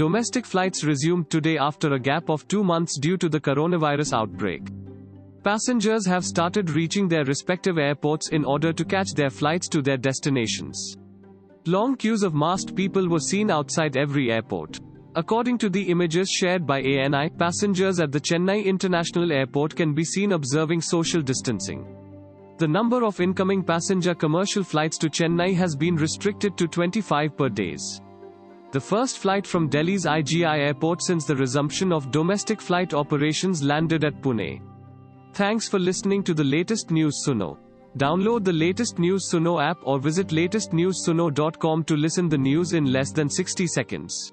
[0.00, 4.62] domestic flights resumed today after a gap of two months due to the coronavirus outbreak.
[5.44, 9.98] Passengers have started reaching their respective airports in order to catch their flights to their
[9.98, 10.96] destinations.
[11.66, 14.80] Long queues of masked people were seen outside every airport.
[15.16, 20.04] According to the images shared by ANI, passengers at the Chennai International Airport can be
[20.04, 21.84] seen observing social distancing.
[22.56, 27.50] The number of incoming passenger commercial flights to Chennai has been restricted to 25 per
[27.50, 28.00] days.
[28.72, 34.04] The first flight from Delhi's IGI airport since the resumption of domestic flight operations landed
[34.04, 34.60] at Pune.
[35.32, 37.58] Thanks for listening to the latest news Suno.
[37.98, 43.10] Download the latest news Suno app or visit latestnewssuno.com to listen the news in less
[43.10, 44.32] than 60 seconds.